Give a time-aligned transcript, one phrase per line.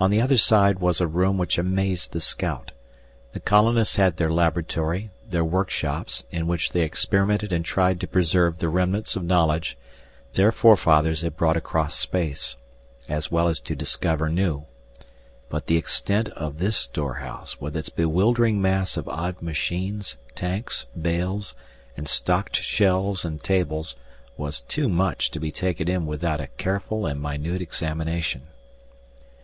[0.00, 2.72] On the other side was a room which amazed the scout.
[3.32, 8.58] The colonists had their laboratory, their workshops, in which they experimented and tried to preserve
[8.58, 9.78] the remnants of knowledge
[10.32, 12.56] their forefathers had brought across space,
[13.08, 14.64] as well as to discover new.
[15.48, 21.54] But the extent of this storehouse with its bewildering mass of odd machines, tanks, bales,
[21.96, 23.94] and stocked shelves and tables,
[24.36, 28.48] was too much to be taken in without a careful and minute examination.